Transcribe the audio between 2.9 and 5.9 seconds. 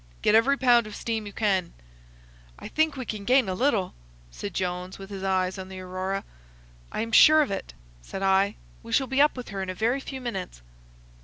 we gain a little," said Jones, with his eyes on the